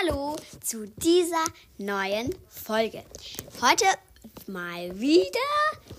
Hallo 0.00 0.36
zu 0.60 0.88
dieser 0.88 1.44
neuen 1.78 2.34
Folge. 2.48 3.04
Heute 3.60 3.84
mal 4.48 4.98
wieder 4.98 5.38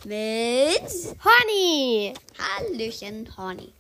mit 0.04 0.82
Honey! 1.24 2.14
Hallöchen 2.38 3.38
Horny. 3.38 3.72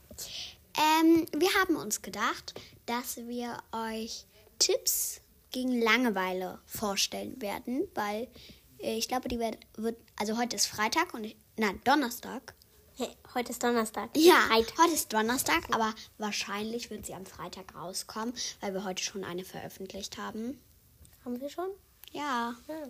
Ähm, 0.77 1.25
wir 1.35 1.53
haben 1.55 1.75
uns 1.75 2.01
gedacht, 2.01 2.53
dass 2.85 3.17
wir 3.17 3.57
euch 3.73 4.25
Tipps 4.57 5.19
gegen 5.51 5.81
Langeweile 5.81 6.59
vorstellen 6.65 7.41
werden, 7.41 7.89
weil 7.93 8.29
ich 8.83 9.07
glaube, 9.07 9.27
die 9.29 9.39
wird, 9.39 9.57
wird, 9.77 9.97
also 10.17 10.37
heute 10.37 10.55
ist 10.55 10.65
Freitag 10.67 11.13
und 11.13 11.23
ich, 11.23 11.35
nein, 11.57 11.79
Donnerstag. 11.83 12.53
Hey, 12.95 13.09
heute 13.33 13.51
ist 13.51 13.63
Donnerstag. 13.63 14.09
Ja, 14.15 14.35
Freitag. 14.49 14.77
heute 14.83 14.93
ist 14.93 15.11
Donnerstag, 15.13 15.63
aber 15.73 15.93
wahrscheinlich 16.19 16.89
wird 16.91 17.05
sie 17.05 17.13
am 17.15 17.25
Freitag 17.25 17.73
rauskommen, 17.75 18.33
weil 18.61 18.73
wir 18.73 18.83
heute 18.83 19.01
schon 19.03 19.23
eine 19.23 19.43
veröffentlicht 19.45 20.17
haben. 20.17 20.59
Haben 21.25 21.39
wir 21.41 21.49
schon? 21.49 21.69
Ja, 22.11 22.53
Ja. 22.67 22.83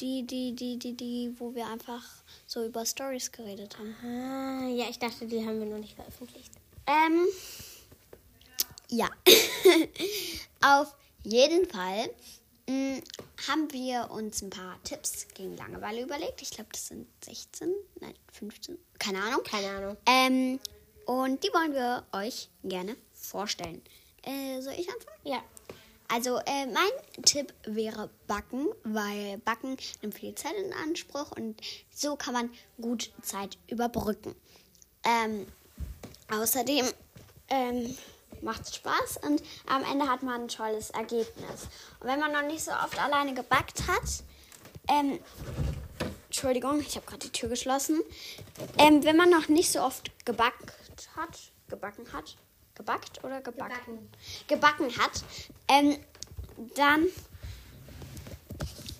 die, 0.00 0.26
die, 0.26 0.54
die, 0.54 0.78
die, 0.78 0.94
die, 0.96 1.34
wo 1.38 1.54
wir 1.54 1.66
einfach 1.68 2.02
so 2.46 2.64
über 2.64 2.84
Stories 2.84 3.32
geredet 3.32 3.78
haben. 3.78 3.94
Ah, 4.04 4.68
ja, 4.68 4.88
ich 4.90 4.98
dachte, 4.98 5.26
die 5.26 5.38
haben 5.46 5.60
wir 5.60 5.66
noch 5.66 5.78
nicht 5.78 5.94
veröffentlicht. 5.94 6.52
Ähm, 6.86 7.26
ja. 8.90 9.08
Auf 10.60 10.94
jeden 11.22 11.66
Fall 11.70 12.10
mh, 12.68 13.00
haben 13.48 13.72
wir 13.72 14.10
uns 14.10 14.42
ein 14.42 14.50
paar 14.50 14.82
Tipps 14.84 15.26
gegen 15.34 15.56
Langeweile 15.56 16.02
überlegt. 16.02 16.42
Ich 16.42 16.50
glaube, 16.50 16.70
das 16.72 16.88
sind 16.88 17.06
16, 17.24 17.72
nein, 18.00 18.14
15, 18.32 18.78
keine 18.98 19.22
Ahnung. 19.22 19.42
Keine 19.44 19.70
Ahnung. 19.70 19.96
Ähm, 20.06 20.60
und 21.06 21.42
die 21.42 21.48
wollen 21.48 21.72
wir 21.72 22.04
euch 22.12 22.48
gerne 22.62 22.96
vorstellen. 23.12 23.82
Äh, 24.22 24.60
soll 24.60 24.74
ich 24.74 24.88
anfangen? 24.88 25.18
Ja. 25.24 25.42
Also 26.08 26.38
äh, 26.46 26.66
mein 26.66 27.24
Tipp 27.24 27.52
wäre 27.64 28.10
Backen, 28.26 28.68
weil 28.84 29.38
Backen 29.38 29.76
nimmt 30.02 30.14
viel 30.14 30.34
Zeit 30.34 30.52
in 30.54 30.72
Anspruch 30.72 31.32
und 31.32 31.60
so 31.90 32.14
kann 32.16 32.34
man 32.34 32.50
gut 32.80 33.10
Zeit 33.22 33.58
überbrücken. 33.68 34.34
Ähm, 35.02 35.46
außerdem 36.30 36.86
ähm, 37.48 37.96
macht 38.44 38.74
Spaß 38.74 39.18
und 39.22 39.42
am 39.66 39.82
Ende 39.84 40.08
hat 40.08 40.22
man 40.22 40.42
ein 40.42 40.48
tolles 40.48 40.90
Ergebnis. 40.90 41.68
Und 42.00 42.06
wenn 42.06 42.20
man 42.20 42.32
noch 42.32 42.42
nicht 42.42 42.62
so 42.62 42.70
oft 42.70 42.98
alleine 42.98 43.34
gebackt 43.34 43.88
hat, 43.88 44.22
ähm, 44.88 45.18
Entschuldigung, 46.26 46.80
ich 46.80 46.96
habe 46.96 47.06
gerade 47.06 47.20
die 47.20 47.32
Tür 47.32 47.48
geschlossen. 47.48 48.02
Ähm, 48.78 49.04
wenn 49.04 49.16
man 49.16 49.30
noch 49.30 49.48
nicht 49.48 49.70
so 49.70 49.80
oft 49.80 50.10
gebackt 50.24 50.72
hat, 51.16 51.52
gebacken 51.68 52.12
hat, 52.12 52.36
gebackt 52.74 53.22
oder 53.24 53.40
gebacken? 53.40 54.10
Gebacken, 54.48 54.96
hat, 54.98 55.24
ähm, 55.68 55.96
dann 56.74 57.06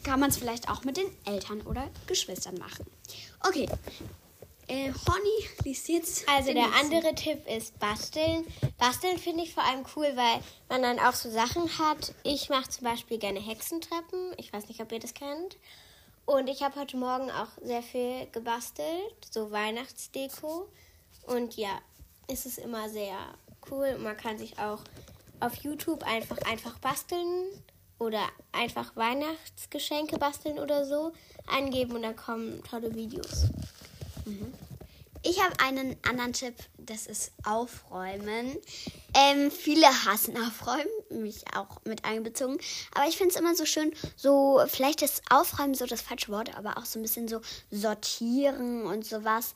kann 0.05 0.21
man 0.21 0.31
es 0.31 0.37
vielleicht 0.37 0.69
auch 0.69 0.85
mit 0.85 0.97
den 0.97 1.07
Eltern 1.25 1.61
oder 1.63 1.91
Geschwistern 2.07 2.57
machen. 2.59 2.87
Okay, 3.41 3.69
äh, 4.69 4.93
Honey 4.93 5.49
liest 5.65 5.89
jetzt. 5.89 6.29
Also 6.29 6.53
der 6.53 6.73
andere 6.81 7.15
Tipp 7.15 7.47
ist 7.49 7.79
Basteln. 7.79 8.47
Basteln 8.79 9.19
finde 9.19 9.45
ich 9.45 9.55
vor 9.55 9.63
allem 9.63 9.85
cool, 9.97 10.13
weil 10.15 10.41
man 10.69 10.83
dann 10.83 10.99
auch 10.99 11.15
so 11.15 11.31
Sachen 11.31 11.79
hat. 11.79 12.15
Ich 12.23 12.49
mache 12.49 12.69
zum 12.71 12.85
Beispiel 12.85 13.19
gerne 13.19 13.41
Hexentreppen. 13.41 14.33
Ich 14.37 14.53
weiß 14.53 14.69
nicht, 14.69 14.81
ob 14.81 14.93
ihr 14.93 15.01
das 15.01 15.15
kennt. 15.15 15.57
Und 16.27 16.49
ich 16.49 16.63
habe 16.63 16.81
heute 16.81 16.97
Morgen 16.97 17.31
auch 17.31 17.49
sehr 17.63 17.83
viel 17.83 18.27
gebastelt, 18.33 19.15
so 19.31 19.51
Weihnachtsdeko. 19.51 20.69
Und 21.27 21.57
ja, 21.57 21.81
es 22.29 22.47
ist 22.47 22.59
immer 22.59 22.89
sehr 22.89 23.17
cool. 23.71 23.99
Man 23.99 24.17
kann 24.17 24.39
sich 24.39 24.59
auch 24.59 24.81
auf 25.41 25.55
YouTube 25.57 26.03
einfach 26.05 26.39
einfach 26.51 26.79
basteln 26.79 27.49
oder 27.99 28.23
einfach 28.53 28.97
Weihnachtsgeschenke 28.97 30.19
basteln 30.19 30.59
oder 30.59 30.85
so 30.87 31.13
eingeben 31.47 31.97
und 31.97 32.03
dann 32.03 32.17
kommen 32.17 32.63
tolle 32.65 32.95
Videos. 32.95 33.47
Ich 35.27 35.43
habe 35.43 35.59
einen 35.59 35.97
anderen 36.07 36.35
Tipp, 36.35 36.55
das 36.77 37.07
ist 37.07 37.33
Aufräumen. 37.45 38.59
Ähm, 39.15 39.51
viele 39.51 39.87
hassen 39.87 40.37
Aufräumen, 40.37 41.23
mich 41.23 41.45
auch 41.57 41.83
mit 41.85 42.05
einbezogen. 42.05 42.59
Aber 42.95 43.09
ich 43.09 43.17
finde 43.17 43.33
es 43.33 43.41
immer 43.41 43.55
so 43.55 43.65
schön, 43.65 43.95
so, 44.17 44.63
vielleicht 44.67 45.01
ist 45.01 45.23
Aufräumen 45.31 45.75
so 45.75 45.87
das 45.87 46.03
falsche 46.03 46.31
Wort, 46.31 46.55
aber 46.59 46.77
auch 46.77 46.85
so 46.85 46.99
ein 46.99 47.03
bisschen 47.03 47.27
so 47.27 47.41
sortieren 47.71 48.85
und 48.85 49.07
sowas. 49.07 49.55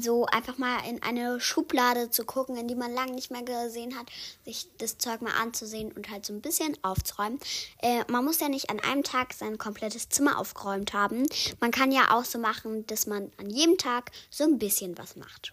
So 0.00 0.26
einfach 0.26 0.58
mal 0.58 0.78
in 0.88 1.02
eine 1.02 1.40
Schublade 1.40 2.10
zu 2.10 2.24
gucken, 2.24 2.56
in 2.56 2.68
die 2.68 2.74
man 2.74 2.92
lange 2.92 3.12
nicht 3.12 3.30
mehr 3.30 3.42
gesehen 3.42 3.96
hat, 3.96 4.06
sich 4.44 4.68
das 4.78 4.98
Zeug 4.98 5.22
mal 5.22 5.32
anzusehen 5.40 5.92
und 5.92 6.10
halt 6.10 6.26
so 6.26 6.32
ein 6.32 6.40
bisschen 6.40 6.76
aufzuräumen. 6.82 7.38
Äh, 7.80 8.04
man 8.08 8.24
muss 8.24 8.40
ja 8.40 8.48
nicht 8.48 8.70
an 8.70 8.80
einem 8.80 9.02
Tag 9.02 9.34
sein 9.34 9.58
komplettes 9.58 10.08
Zimmer 10.08 10.38
aufgeräumt 10.38 10.92
haben. 10.92 11.26
Man 11.60 11.70
kann 11.70 11.92
ja 11.92 12.16
auch 12.16 12.24
so 12.24 12.38
machen, 12.38 12.86
dass 12.86 13.06
man 13.06 13.32
an 13.38 13.50
jedem 13.50 13.78
Tag 13.78 14.10
so 14.30 14.44
ein 14.44 14.58
bisschen 14.58 14.96
was 14.98 15.16
macht. 15.16 15.52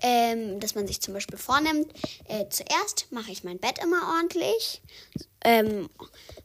Ähm, 0.00 0.60
dass 0.60 0.76
man 0.76 0.86
sich 0.86 1.00
zum 1.00 1.14
Beispiel 1.14 1.38
vornimmt, 1.38 1.92
äh, 2.28 2.48
zuerst 2.50 3.10
mache 3.10 3.32
ich 3.32 3.42
mein 3.42 3.58
Bett 3.58 3.78
immer 3.82 4.14
ordentlich. 4.16 4.80
Ähm, 5.42 5.90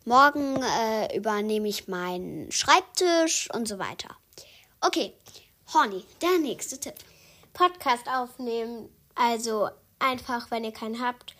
morgen 0.05 0.61
äh, 0.61 1.15
übernehme 1.15 1.67
ich 1.67 1.87
meinen 1.87 2.51
Schreibtisch 2.51 3.49
und 3.53 3.67
so 3.67 3.77
weiter. 3.77 4.17
Okay, 4.81 5.13
Horny, 5.73 6.03
der 6.21 6.39
nächste 6.39 6.79
Tipp. 6.79 6.95
Podcast 7.53 8.07
aufnehmen. 8.07 8.89
Also 9.15 9.69
einfach, 9.99 10.51
wenn 10.51 10.63
ihr 10.63 10.71
keinen 10.71 11.01
habt, 11.01 11.35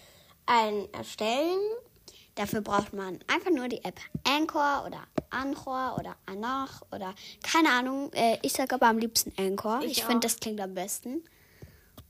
einen 0.46 0.92
erstellen. 0.94 1.60
Dafür 2.36 2.62
braucht 2.62 2.94
man 2.94 3.20
einfach 3.28 3.52
nur 3.52 3.68
die 3.68 3.84
App 3.84 4.00
Anchor 4.24 4.86
oder 4.88 5.04
Anchor 5.30 5.98
oder 6.00 6.16
Anach 6.26 6.82
oder 6.92 7.14
keine 7.44 7.70
Ahnung. 7.70 8.12
Äh, 8.14 8.38
ich 8.42 8.54
sage 8.54 8.76
aber 8.76 8.88
am 8.88 8.98
liebsten 8.98 9.34
Anchor. 9.38 9.82
Ich 9.82 9.98
Ich, 9.98 10.04
finde, 10.06 10.22
das 10.28 10.40
klingt 10.40 10.62
am 10.62 10.74
besten. 10.74 11.24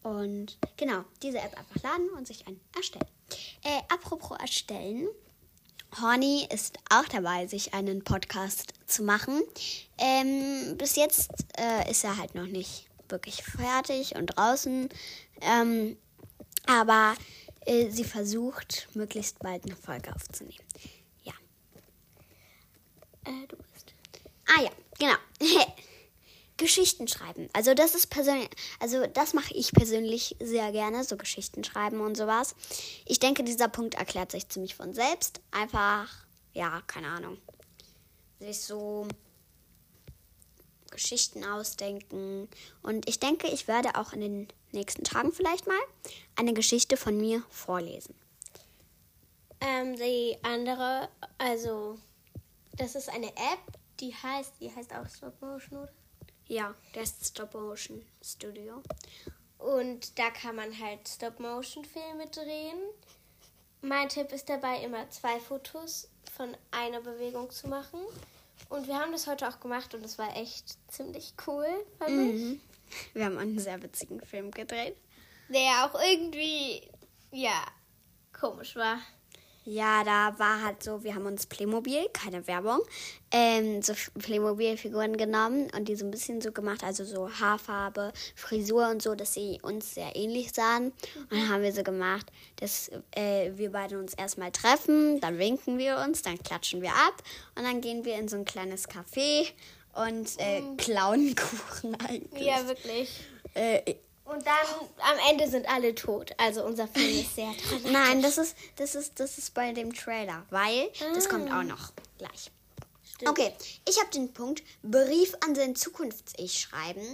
Und 0.04 0.58
genau, 0.78 1.04
diese 1.22 1.40
App 1.40 1.58
einfach 1.58 1.84
laden 1.84 2.10
und 2.12 2.28
sich 2.28 2.48
einen 2.48 2.60
erstellen. 2.76 3.08
Äh, 3.64 3.82
apropos 3.94 4.38
erstellen. 4.40 5.08
Horny 6.00 6.48
ist 6.50 6.78
auch 6.90 7.06
dabei, 7.06 7.48
sich 7.48 7.74
einen 7.74 8.04
Podcast 8.04 8.74
zu 8.86 9.04
machen. 9.04 9.42
Ähm, 9.98 10.78
bis 10.78 10.96
jetzt 10.96 11.32
äh, 11.58 11.90
ist 11.90 12.04
er 12.04 12.18
halt 12.18 12.34
noch 12.34 12.48
nicht 12.48 12.88
wirklich 13.12 13.44
fertig 13.44 14.16
und 14.16 14.28
draußen. 14.28 14.90
Ähm, 15.42 15.98
aber 16.66 17.16
äh, 17.66 17.90
sie 17.90 18.04
versucht, 18.04 18.88
möglichst 18.94 19.40
bald 19.40 19.66
eine 19.66 19.76
Folge 19.76 20.14
aufzunehmen. 20.14 20.66
Ja. 21.24 21.34
Äh, 23.26 23.48
du 23.48 23.58
bist. 23.58 23.94
Ah 24.48 24.62
ja, 24.64 24.72
genau. 24.98 25.16
Geschichten 26.58 27.08
schreiben. 27.08 27.50
Also 27.54 27.74
das 27.74 27.96
ist 27.96 28.08
persönlich, 28.08 28.50
also 28.80 29.08
das 29.08 29.34
mache 29.34 29.54
ich 29.56 29.72
persönlich 29.72 30.36
sehr 30.40 30.72
gerne, 30.72 31.04
so 31.04 31.18
Geschichten 31.18 31.64
schreiben 31.64 32.02
und 32.02 32.16
sowas. 32.16 32.56
Ich 33.06 33.20
denke, 33.20 33.44
dieser 33.44 33.68
Punkt 33.68 33.96
erklärt 33.96 34.32
sich 34.32 34.48
ziemlich 34.48 34.76
von 34.76 34.94
selbst. 34.94 35.42
Einfach, 35.50 36.08
ja, 36.54 36.82
keine 36.86 37.08
Ahnung. 37.08 37.38
Sich 38.40 38.62
so 38.62 39.08
Geschichten 40.92 41.44
ausdenken. 41.44 42.48
Und 42.84 43.08
ich 43.10 43.20
denke, 43.20 43.48
ich 43.48 43.68
werde 43.68 43.96
auch 43.96 44.14
in 44.14 44.22
den 44.22 44.48
nächsten 44.72 45.04
Tagen 45.04 45.32
vielleicht 45.32 45.68
mal 45.68 45.80
eine 46.36 46.54
Geschichte 46.54 46.98
von 46.98 47.18
mir 47.18 47.44
vorlesen. 47.50 48.16
Ähm, 49.60 49.96
die 49.96 50.38
andere, 50.44 51.10
also, 51.38 51.98
das 52.74 52.96
ist 52.96 53.10
eine 53.10 53.30
App, 53.30 53.80
die 54.00 54.14
heißt, 54.14 54.54
die 54.60 54.74
heißt 54.74 54.94
auch 54.94 55.08
Stop 55.08 55.42
Motion, 55.42 55.80
oder? 55.80 55.92
Ja, 56.48 56.76
das 56.94 57.16
Stop 57.24 57.54
Motion 57.54 58.06
Studio. 58.22 58.84
Und 59.62 60.18
da 60.18 60.32
kann 60.32 60.56
man 60.56 60.78
halt 60.80 61.08
Stop-Motion-Filme 61.08 62.28
drehen. 62.28 62.80
Mein 63.82 64.10
Tipp 64.10 64.32
ist 64.32 64.50
dabei, 64.50 64.84
immer 64.84 65.08
zwei 65.12 65.40
Fotos 65.40 66.10
von 66.36 66.58
einer 66.72 67.00
Bewegung 67.02 67.50
zu 67.52 67.68
machen. 67.68 68.00
Und 68.70 68.88
wir 68.88 68.96
haben 68.96 69.12
das 69.12 69.28
heute 69.28 69.48
auch 69.48 69.60
gemacht 69.60 69.94
und 69.94 70.06
es 70.06 70.18
war 70.18 70.36
echt 70.36 70.78
ziemlich 70.92 71.34
cool, 71.48 71.68
fand 72.00 72.12
ich. 72.12 72.60
Wir 73.14 73.26
haben 73.26 73.38
einen 73.38 73.60
sehr 73.60 73.82
witzigen 73.82 74.22
Film 74.22 74.52
gedreht. 74.52 74.98
Der 75.50 75.86
auch 75.86 76.00
irgendwie, 76.00 76.90
ja, 77.32 77.66
komisch 78.34 78.76
war. 78.76 79.00
Ja, 79.64 80.04
da 80.04 80.40
war 80.40 80.64
halt 80.64 80.82
so, 80.82 81.04
wir 81.04 81.14
haben 81.14 81.28
uns 81.28 81.46
Playmobil, 81.46 82.08
keine 82.14 82.48
Werbung, 82.48 82.80
ähm, 83.32 83.84
so 83.84 83.94
Playmobil-Figuren 84.18 85.18
genommen 85.18 85.70
und 85.78 85.88
die 85.88 85.96
so 85.96 86.04
ein 86.04 86.10
bisschen 86.10 86.42
so 86.42 86.52
gemacht, 86.52 86.84
also 86.84 87.06
so 87.06 87.30
Haarfarbe, 87.30 88.12
Frisur 88.36 88.90
und 88.90 89.04
so, 89.04 89.14
dass 89.14 89.36
sie 89.36 89.60
uns 89.62 89.94
sehr 89.94 90.16
ähnlich 90.16 90.52
sahen. 90.52 90.88
Und 91.16 91.32
dann 91.32 91.50
haben 91.50 91.62
wir 91.62 91.72
so 91.74 91.84
gemacht, 91.84 92.26
dass 92.56 92.90
äh, 93.12 93.52
wir 93.54 93.72
beide 93.72 94.00
uns 94.00 94.16
erstmal 94.16 94.52
treffen, 94.52 95.20
dann 95.20 95.38
winken 95.38 95.78
wir 95.78 95.98
uns, 95.98 96.24
dann 96.24 96.40
klatschen 96.40 96.82
wir 96.82 96.92
ab 96.92 97.22
und 97.56 97.64
dann 97.64 97.82
gehen 97.82 98.04
wir 98.04 98.16
in 98.16 98.28
so 98.28 98.38
ein 98.38 98.46
kleines 98.46 98.90
Café 98.90 99.48
und 99.94 100.40
äh, 100.40 100.62
klauen 100.78 101.36
Kuchen 101.36 101.96
eigentlich. 102.02 102.46
Ja, 102.46 102.68
wirklich. 102.68 103.12
Äh, 103.54 103.96
Und 104.32 104.46
dann 104.46 104.88
am 105.00 105.18
Ende 105.30 105.50
sind 105.50 105.68
alle 105.68 105.94
tot. 105.94 106.32
Also 106.38 106.64
unser 106.64 106.88
Film 106.88 107.20
ist 107.20 107.36
sehr 107.36 107.52
dramatisch. 107.52 107.92
nein, 107.92 108.22
das 108.22 108.38
ist, 108.38 108.56
das, 108.78 108.96
ist, 108.96 109.20
das 109.20 109.38
ist 109.38 109.54
bei 109.54 109.74
dem 109.74 109.94
Trailer, 109.94 110.46
weil 110.50 110.90
das 111.14 111.28
kommt 111.28 111.52
auch 111.52 111.64
noch 111.64 111.92
gleich. 112.18 112.50
Okay, 113.28 113.54
ich 113.88 114.00
habe 114.00 114.10
den 114.10 114.34
Punkt 114.34 114.64
Brief 114.82 115.36
an 115.46 115.54
sein 115.54 115.76
Zukunfts-Ich 115.76 116.60
schreiben. 116.60 117.06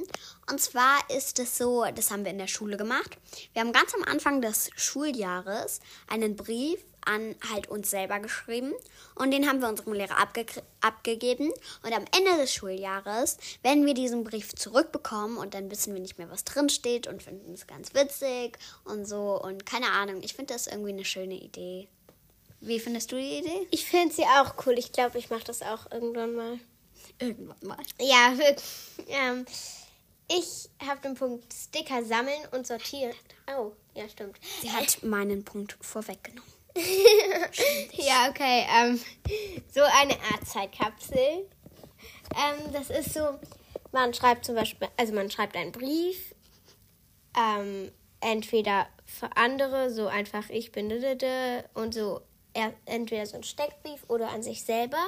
Und 0.50 0.62
zwar 0.62 0.98
ist 1.10 1.40
es 1.40 1.58
so, 1.58 1.86
das 1.94 2.12
haben 2.12 2.24
wir 2.24 2.32
in 2.32 2.38
der 2.38 2.48
Schule 2.48 2.78
gemacht. 2.78 3.18
Wir 3.54 3.62
haben 3.62 3.74
ganz 3.74 3.94
am 3.94 4.04
Anfang 4.04 4.42
des 4.42 4.70
Schuljahres 4.76 5.82
einen 6.08 6.36
Brief 6.36 6.80
an 7.08 7.36
halt 7.52 7.68
uns 7.68 7.90
selber 7.90 8.20
geschrieben 8.20 8.74
und 9.16 9.32
den 9.32 9.48
haben 9.48 9.62
wir 9.62 9.70
unserem 9.70 9.94
Lehrer 9.94 10.18
abge 10.18 10.46
abgegeben. 10.82 11.52
Und 11.84 11.94
am 11.94 12.06
Ende 12.16 12.38
des 12.38 12.54
Schuljahres 12.54 13.38
werden 13.64 13.86
wir 13.86 13.94
diesen 13.94 14.24
Brief 14.24 14.54
zurückbekommen 14.54 15.38
und 15.38 15.54
dann 15.54 15.72
wissen 15.72 15.94
wir 15.94 16.02
nicht 16.02 16.18
mehr, 16.18 16.30
was 16.30 16.44
drin 16.44 16.70
steht 16.70 17.08
und 17.08 17.24
finden 17.24 17.54
es 17.54 17.66
ganz 17.66 17.94
witzig 17.94 18.58
und 18.84 19.06
so. 19.08 19.42
Und 19.42 19.66
keine 19.66 19.92
Ahnung, 19.92 20.22
ich 20.22 20.34
finde 20.34 20.54
das 20.54 20.68
irgendwie 20.68 20.92
eine 20.92 21.06
schöne 21.06 21.36
Idee. 21.36 21.88
Wie 22.60 22.80
findest 22.80 23.12
du 23.12 23.16
die 23.16 23.40
Idee? 23.40 23.68
Ich 23.72 23.86
finde 23.86 24.14
sie 24.14 24.24
auch 24.24 24.56
cool. 24.66 24.78
Ich 24.78 24.92
glaube, 24.92 25.18
ich 25.18 25.30
mache 25.30 25.44
das 25.44 25.62
auch 25.62 25.92
irgendwann 25.92 26.36
mal. 26.36 26.60
Irgendwann 27.20 27.58
mal. 27.62 27.78
Ja. 28.00 28.34
Ähm, 29.08 29.46
ich 30.30 30.70
habe 30.86 31.00
den 31.02 31.16
Punkt 31.16 31.54
Sticker 31.54 32.04
sammeln 32.04 32.42
und 32.52 32.68
sortieren. 32.68 33.14
Oh, 33.58 33.72
ja, 33.94 34.10
stimmt. 34.10 34.38
Sie 34.62 34.72
hat 34.72 35.02
meinen 35.04 35.46
Punkt 35.46 35.78
vorweggenommen. 35.82 36.57
Ja, 37.94 38.30
okay. 38.30 38.66
Ähm, 38.78 39.00
so 39.74 39.82
eine 39.82 40.14
Art 40.14 40.46
Zeitkapsel. 40.46 41.18
Ähm, 41.18 42.72
das 42.74 42.90
ist 42.90 43.14
so, 43.14 43.40
man 43.92 44.14
schreibt 44.14 44.46
zum 44.46 44.56
Beispiel, 44.56 44.88
also 44.98 45.14
man 45.14 45.32
schreibt 45.32 45.56
einen 45.56 45.72
Brief, 45.72 46.36
ähm, 47.38 47.92
entweder 48.20 48.88
für 49.06 49.36
andere, 49.36 49.92
so 49.92 50.08
einfach 50.08 50.50
ich 50.50 50.72
bin 50.72 50.92
und 51.74 51.94
so 51.94 52.22
er, 52.54 52.74
entweder 52.86 53.26
so 53.26 53.38
ein 53.38 53.44
Steckbrief 53.44 54.04
oder 54.08 54.30
an 54.30 54.44
sich 54.44 54.64
selber. 54.64 55.04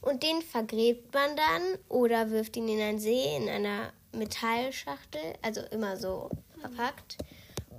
Und 0.00 0.22
den 0.22 0.42
vergräbt 0.42 1.12
man 1.14 1.36
dann 1.36 1.62
oder 1.88 2.30
wirft 2.30 2.56
ihn 2.56 2.68
in 2.68 2.80
einen 2.80 2.98
See 2.98 3.36
in 3.36 3.48
einer 3.48 3.92
Metallschachtel, 4.12 5.34
also 5.42 5.60
immer 5.70 5.96
so 5.96 6.30
verpackt. 6.58 7.18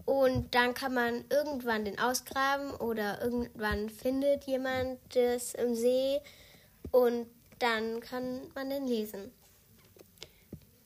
Und 0.06 0.53
dann 0.56 0.74
kann 0.74 0.94
man 0.94 1.25
irgendwann 1.30 1.86
den 1.86 2.00
ausgraben 2.00 2.71
oder 2.71 3.21
irgendwann 3.21 3.89
findet 3.89 4.45
jemand 4.45 5.00
das 5.13 5.53
im 5.53 5.75
See 5.75 6.19
und 6.92 7.27
dann 7.59 8.00
kann 8.01 8.42
man 8.56 8.69
den 8.69 8.88
lesen. 8.88 9.31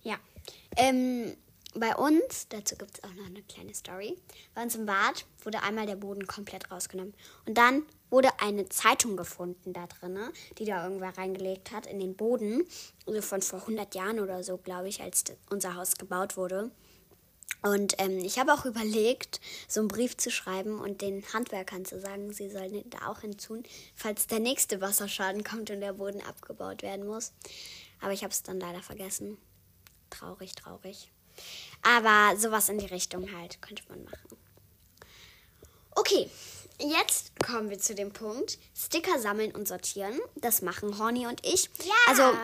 Ja. 0.03 0.17
Ähm, 0.77 1.35
bei 1.77 1.93
uns, 1.95 2.47
dazu 2.47 2.75
gibt 2.77 2.97
es 2.97 3.03
auch 3.03 3.13
noch 3.15 3.25
eine 3.25 3.41
kleine 3.43 3.73
Story. 3.73 4.17
Bei 4.53 4.63
uns 4.63 4.75
im 4.75 4.85
Bad 4.85 5.25
wurde 5.43 5.61
einmal 5.61 5.85
der 5.85 5.97
Boden 5.97 6.25
komplett 6.25 6.71
rausgenommen. 6.71 7.13
Und 7.45 7.57
dann 7.57 7.83
wurde 8.09 8.29
eine 8.39 8.69
Zeitung 8.69 9.17
gefunden 9.17 9.73
da 9.73 9.85
drin, 9.87 10.17
die 10.57 10.63
da 10.63 10.83
irgendwer 10.85 11.17
reingelegt 11.17 11.71
hat 11.71 11.85
in 11.85 11.99
den 11.99 12.15
Boden. 12.15 12.63
Also 13.05 13.21
von 13.21 13.41
vor 13.41 13.59
100 13.59 13.93
Jahren 13.93 14.21
oder 14.21 14.41
so, 14.43 14.57
glaube 14.57 14.87
ich, 14.87 15.01
als 15.01 15.25
unser 15.49 15.75
Haus 15.75 15.97
gebaut 15.97 16.37
wurde. 16.37 16.71
Und 17.65 17.95
ähm, 17.97 18.19
ich 18.19 18.37
habe 18.37 18.53
auch 18.53 18.65
überlegt, 18.65 19.41
so 19.67 19.79
einen 19.79 19.87
Brief 19.87 20.15
zu 20.17 20.29
schreiben 20.29 20.79
und 20.79 21.01
den 21.01 21.23
Handwerkern 21.33 21.83
zu 21.83 21.99
sagen, 21.99 22.31
sie 22.31 22.47
sollen 22.47 22.87
da 22.91 23.07
auch 23.07 23.21
hinzun, 23.21 23.63
falls 23.95 24.27
der 24.27 24.39
nächste 24.39 24.81
Wasserschaden 24.81 25.43
kommt 25.43 25.71
und 25.71 25.81
der 25.81 25.93
Boden 25.93 26.21
abgebaut 26.21 26.83
werden 26.83 27.07
muss. 27.07 27.33
Aber 28.01 28.13
ich 28.13 28.21
habe 28.21 28.31
es 28.31 28.43
dann 28.43 28.59
leider 28.59 28.83
vergessen. 28.83 29.39
Traurig, 30.11 30.53
traurig. 30.53 31.11
Aber 31.81 32.37
sowas 32.37 32.69
in 32.69 32.77
die 32.77 32.85
Richtung 32.85 33.35
halt 33.35 33.59
könnte 33.63 33.81
man 33.89 34.03
machen. 34.03 34.37
Okay, 35.95 36.29
jetzt 36.77 37.31
kommen 37.43 37.71
wir 37.71 37.79
zu 37.79 37.95
dem 37.95 38.11
Punkt 38.11 38.59
Sticker 38.75 39.17
sammeln 39.17 39.55
und 39.55 39.67
sortieren. 39.67 40.19
Das 40.35 40.61
machen 40.61 40.99
Horny 40.99 41.25
und 41.25 41.43
ich. 41.43 41.67
Ja. 41.83 41.93
Also 42.09 42.37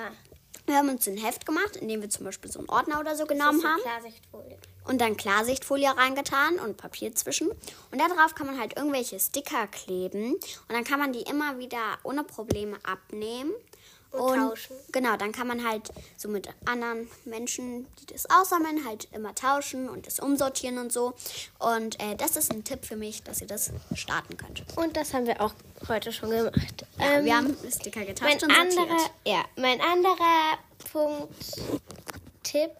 wir 0.66 0.78
haben 0.78 0.90
uns 0.90 1.08
ein 1.08 1.18
Heft 1.18 1.46
gemacht, 1.46 1.76
in 1.76 1.88
dem 1.88 2.02
wir 2.02 2.10
zum 2.10 2.26
Beispiel 2.26 2.52
so 2.52 2.58
einen 2.58 2.70
Ordner 2.70 3.00
oder 3.00 3.16
so 3.16 3.28
genommen 3.28 3.64
haben 3.64 3.82
Klarsichtfolie. 3.84 4.58
Und 4.92 5.00
dann 5.00 5.16
Klarsichtfolie 5.16 5.90
reingetan 5.96 6.60
und 6.60 6.76
Papier 6.76 7.16
zwischen. 7.16 7.48
Und 7.50 7.98
darauf 7.98 8.36
kann 8.36 8.46
man 8.46 8.60
halt 8.60 8.76
irgendwelche 8.76 9.18
Sticker 9.20 9.66
kleben 9.68 10.34
und 10.34 10.42
dann 10.70 10.84
kann 10.84 11.00
man 11.00 11.14
die 11.14 11.22
immer 11.22 11.58
wieder 11.60 11.98
ohne 12.04 12.24
Probleme 12.26 12.78
abnehmen. 12.84 13.54
Und 14.12 14.36
tauschen. 14.36 14.76
Genau, 14.92 15.16
dann 15.16 15.32
kann 15.32 15.48
man 15.48 15.66
halt 15.66 15.90
so 16.18 16.28
mit 16.28 16.50
anderen 16.66 17.10
Menschen, 17.24 17.88
die 18.02 18.08
das 18.08 18.30
aussammeln, 18.30 18.86
halt 18.86 19.08
immer 19.14 19.34
tauschen 19.34 19.88
und 19.88 20.06
das 20.06 20.20
umsortieren 20.20 20.80
und 20.80 20.92
so. 20.92 21.14
Und 21.60 21.98
äh, 22.02 22.18
das 22.18 22.36
ist 22.36 22.52
ein 22.52 22.66
Tipp 22.66 22.84
für 22.84 22.98
mich, 22.98 23.24
dass 23.24 23.40
ihr 23.40 23.48
das 23.48 23.72
starten 23.96 24.36
könnt. 24.36 24.66
Und 24.76 24.98
das 24.98 25.14
haben 25.14 25.28
wir 25.28 25.40
auch 25.40 25.54
heute 25.88 26.12
schon 26.12 26.30
gemacht. 26.32 26.86
Ja, 27.00 27.06
Ähm, 27.20 27.24
wir 27.26 27.38
haben 27.38 27.56
Sticker 27.72 28.00
mein 28.02 28.08
getauscht 28.10 28.44
und 28.44 28.52
anderer, 28.52 28.74
sortiert. 29.00 29.12
ja, 29.26 29.46
mein 29.56 29.80
anderer 29.80 30.58
Punkt, 30.92 31.34
Tipp, 32.44 32.72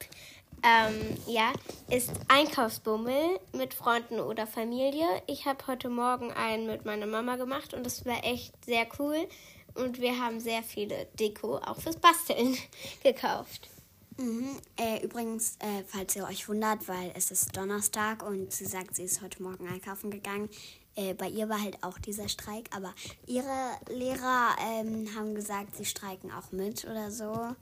ähm, 0.64 1.18
ja, 1.28 1.52
ist 1.90 2.12
Einkaufsbummel 2.28 3.40
mit 3.54 3.74
Freunden 3.74 4.20
oder 4.20 4.48
Familie. 4.48 5.06
Ich 5.28 5.46
habe 5.46 5.66
heute 5.68 5.90
Morgen 5.90 6.32
einen 6.32 6.68
mit 6.68 6.86
meiner 6.86 7.08
Mama 7.08 7.36
gemacht 7.36 7.74
und 7.74 7.86
das 7.86 8.06
war 8.06 8.24
echt 8.24 8.54
sehr 8.66 8.88
cool. 9.00 9.28
Und 9.74 10.02
wir 10.02 10.20
haben 10.20 10.40
sehr 10.40 10.64
viele 10.64 11.08
Deko 11.20 11.58
auch 11.58 11.80
fürs 11.80 11.98
Basteln 11.98 12.58
gekauft. 13.04 13.70
Mhm. 14.18 14.58
Äh, 14.78 15.04
übrigens, 15.04 15.56
äh, 15.60 15.84
falls 15.88 16.16
ihr 16.16 16.26
euch 16.26 16.48
wundert, 16.50 16.88
weil 16.88 17.12
es 17.16 17.32
ist 17.32 17.56
Donnerstag 17.56 18.24
und 18.24 18.52
sie 18.52 18.66
sagt, 18.66 18.96
sie 18.96 19.04
ist 19.04 19.22
heute 19.22 19.42
Morgen 19.42 19.68
einkaufen 19.68 20.12
gegangen. 20.12 20.50
Äh, 20.96 21.14
bei 21.14 21.28
ihr 21.30 21.48
war 21.48 21.62
halt 21.62 21.82
auch 21.84 21.98
dieser 21.98 22.28
Streik, 22.28 22.70
aber 22.76 22.94
ihre 23.26 23.78
Lehrer 23.90 24.56
ähm, 24.60 25.08
haben 25.16 25.34
gesagt, 25.34 25.76
sie 25.78 25.86
streiken 25.86 26.32
auch 26.32 26.52
mit 26.52 26.84
oder 26.86 27.10
so. 27.10 27.56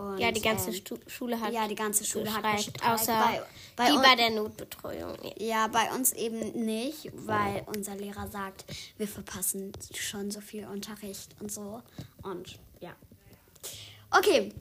Und, 0.00 0.18
Ja, 0.18 0.32
die 0.32 0.40
ganze 0.40 0.70
ähm, 0.70 0.82
Schule 1.06 1.40
hat 1.40 1.52
ja, 1.52 1.68
die 1.68 1.74
ganze 1.74 2.04
Schule 2.04 2.32
hat 2.32 2.42
gestreikt, 2.56 2.84
außer 2.86 3.12
Bei- 3.12 3.42
bei 3.76 3.90
die 3.92 3.98
bei 3.98 4.16
der 4.16 4.30
Notbetreuung. 4.30 5.16
Ja. 5.22 5.32
Ja, 5.38 5.66
bei 5.68 5.90
uns 5.92 6.12
eben 6.12 6.64
nicht, 6.64 7.10
weil 7.14 7.62
unser 7.66 7.94
Lehrer 7.96 8.28
sagt, 8.28 8.64
wir 8.96 9.08
verpassen 9.08 9.72
schon 9.94 10.30
so 10.30 10.40
viel 10.40 10.66
Unterricht 10.66 11.34
und 11.40 11.50
so. 11.52 11.82
Und 12.22 12.58
ja. 12.80 12.94
Okay, 14.10 14.52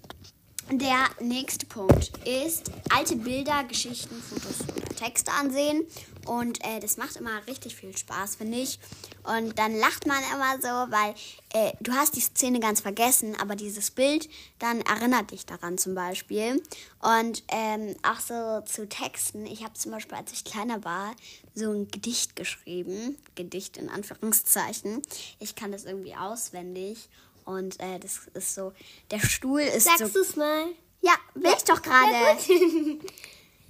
der 0.72 1.08
nächste 1.20 1.66
Punkt 1.66 2.12
ist 2.28 2.72
alte 2.90 3.16
Bilder, 3.16 3.64
Geschichten, 3.64 4.22
Fotos 4.22 4.62
oder 4.76 4.96
Texte 4.96 5.32
ansehen. 5.32 5.86
Und 6.26 6.64
äh, 6.64 6.80
das 6.80 6.98
macht 6.98 7.16
immer 7.16 7.46
richtig 7.48 7.76
viel 7.76 7.98
Spaß, 7.98 8.36
finde 8.36 8.60
ich. 8.60 8.80
Und 9.24 9.58
dann 9.58 9.76
lacht 9.76 10.06
man 10.06 10.20
immer 10.34 10.62
so, 10.62 10.92
weil 10.92 11.16
äh, 11.54 11.72
du 11.82 11.92
hast 11.94 12.16
die 12.16 12.22
Szene 12.22 12.60
ganz 12.60 12.82
vergessen, 12.82 13.36
aber 13.40 13.56
dieses 13.56 13.90
Bild 13.90 14.30
dann 14.60 14.82
erinnert 14.82 15.32
dich 15.32 15.48
daran 15.48 15.80
zum 15.80 15.96
Beispiel. 15.96 16.62
Und 17.00 17.44
ähm, 17.48 17.96
auch 18.04 18.20
so 18.20 18.62
zu 18.62 18.88
Texten. 18.88 19.48
Ich 19.48 19.64
habe 19.64 19.74
zum 19.74 19.92
Beispiel, 19.92 20.18
als 20.18 20.32
ich 20.32 20.44
kleiner 20.44 20.84
war, 20.84 21.16
so 21.56 21.72
ein 21.72 21.88
Gedicht 21.90 22.36
geschrieben. 22.36 23.18
Gedicht 23.34 23.78
in 23.78 23.90
Anführungszeichen. 23.90 25.02
Ich 25.40 25.56
kann 25.56 25.72
das 25.72 25.86
irgendwie 25.86 26.16
auswendig. 26.16 27.10
Und 27.50 27.80
äh, 27.80 27.98
das 28.00 28.20
ist 28.36 28.54
so, 28.54 28.74
der 29.10 29.20
Stuhl 29.20 29.62
ist 29.62 29.86
so 29.86 29.98
Sagst 29.98 30.16
du 30.16 30.20
es 30.20 30.36
mal? 30.36 30.68
ja, 31.02 31.14
will 31.34 31.52
ich 31.58 31.64
doch 31.64 31.82
gerade. 31.82 32.38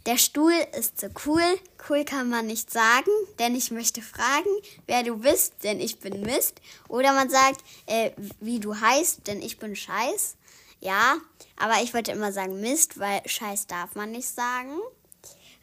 Der 0.06 0.18
Stuhl 0.18 0.54
ist 0.78 1.00
so 1.00 1.08
cool. 1.26 1.44
Cool 1.88 2.04
kann 2.04 2.30
man 2.30 2.48
nicht 2.48 2.72
sagen, 2.72 3.12
denn 3.38 3.54
ich 3.54 3.70
möchte 3.70 4.02
fragen, 4.02 4.50
wer 4.88 5.04
du 5.04 5.18
bist, 5.18 5.56
denn 5.64 5.80
ich 5.80 6.00
bin 6.00 6.22
Mist. 6.22 6.62
Oder 6.88 7.14
man 7.14 7.30
sagt, 7.30 7.64
äh, 7.86 8.12
wie 8.40 8.60
du 8.60 8.80
heißt, 8.80 9.28
denn 9.28 9.42
ich 9.42 9.60
bin 9.60 9.76
Scheiß. 9.76 10.36
Ja, 10.80 11.18
aber 11.58 11.84
ich 11.84 11.94
wollte 11.94 12.14
immer 12.14 12.32
sagen 12.32 12.60
Mist, 12.62 12.98
weil 12.98 13.22
Scheiß 13.26 13.68
darf 13.68 13.96
man 13.96 14.12
nicht 14.12 14.28
sagen. 14.28 14.80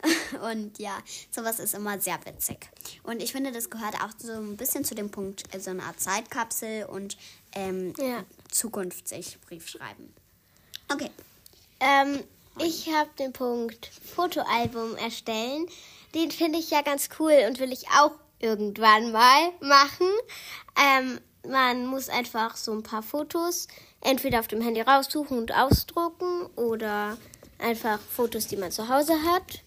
Und 0.51 0.79
ja, 0.79 0.97
sowas 1.31 1.59
ist 1.59 1.75
immer 1.75 1.99
sehr 1.99 2.19
witzig. 2.25 2.69
Und 3.03 3.23
ich 3.23 3.33
finde, 3.33 3.53
das 3.53 3.71
gehört 3.71 3.95
auch 3.97 4.11
so 4.19 4.33
ein 4.33 4.57
bisschen 4.57 4.85
zu 4.85 4.95
dem 4.95 5.11
Punkt, 5.11 5.55
äh, 5.55 5.61
so 5.61 5.71
eine 5.71 5.83
Art 5.83 6.01
Zeitkapsel 6.01 6.85
und 6.85 7.17
ähm, 7.57 7.93
Ja. 7.99 8.25
Zukunft 8.51 9.09
sich 9.09 9.41
Brief 9.41 9.69
schreiben. 9.69 10.15
Okay. 10.93 11.11
Ähm, 11.81 12.23
ich 12.59 12.89
habe 12.95 13.11
den 13.19 13.33
Punkt 13.33 13.91
Fotoalbum 14.15 14.97
erstellen. 14.97 15.67
Den 16.15 16.31
finde 16.31 16.59
ich 16.59 16.71
ja 16.71 16.83
ganz 16.83 17.09
cool 17.19 17.45
und 17.49 17.59
will 17.59 17.73
ich 17.73 17.89
auch 17.89 18.13
irgendwann 18.39 19.13
mal 19.13 19.51
machen. 19.61 20.09
Ähm, 20.77 21.21
man 21.49 21.87
muss 21.87 22.09
einfach 22.09 22.57
so 22.57 22.73
ein 22.73 22.83
paar 22.83 23.03
Fotos 23.03 23.69
entweder 24.01 24.41
auf 24.41 24.49
dem 24.49 24.61
Handy 24.61 24.81
raussuchen 24.81 25.39
und 25.39 25.53
ausdrucken 25.53 26.47
oder 26.57 27.17
einfach 27.59 27.99
Fotos, 28.01 28.47
die 28.47 28.57
man 28.57 28.71
zu 28.71 28.89
Hause 28.89 29.15
hat, 29.25 29.63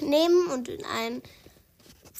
nehmen 0.00 0.46
und 0.48 0.68
in 0.68 0.84
ein 0.84 1.22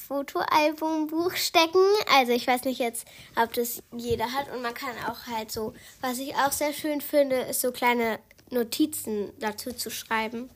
Fotoalbumbuch 0.07 1.35
stecken. 1.35 1.83
Also 2.15 2.31
ich 2.31 2.47
weiß 2.47 2.63
nicht 2.63 2.79
jetzt, 2.79 3.05
ob 3.35 3.53
das 3.53 3.83
jeder 3.95 4.31
hat. 4.31 4.49
Und 4.53 4.61
man 4.61 4.73
kann 4.73 4.95
auch 5.07 5.27
halt 5.27 5.51
so, 5.51 5.73
was 6.01 6.17
ich 6.19 6.33
auch 6.35 6.51
sehr 6.51 6.73
schön 6.73 7.01
finde, 7.01 7.35
ist 7.41 7.61
so 7.61 7.71
kleine 7.71 8.19
Notizen 8.49 9.33
dazu 9.39 9.73
zu 9.73 9.89
schreiben. 9.89 10.49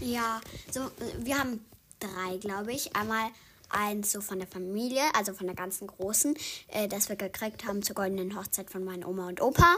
Ja, 0.00 0.40
so, 0.70 0.90
wir 1.18 1.38
haben 1.38 1.64
drei, 2.00 2.38
glaube 2.38 2.72
ich. 2.72 2.96
Einmal 2.96 3.30
eins 3.68 4.12
so 4.12 4.20
von 4.20 4.38
der 4.38 4.48
Familie, 4.48 5.02
also 5.14 5.34
von 5.34 5.46
der 5.46 5.56
ganzen 5.56 5.86
Großen, 5.86 6.36
äh, 6.68 6.88
das 6.88 7.08
wir 7.08 7.16
gekriegt 7.16 7.66
haben 7.66 7.82
zur 7.82 7.96
goldenen 7.96 8.38
Hochzeit 8.38 8.70
von 8.70 8.84
meinen 8.84 9.04
Oma 9.04 9.28
und 9.28 9.42
Opa. 9.42 9.76